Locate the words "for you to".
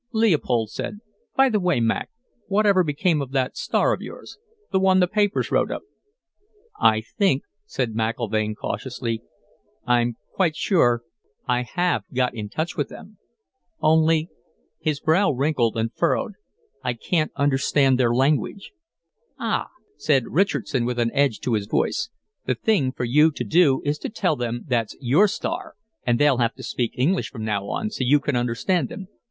22.91-23.43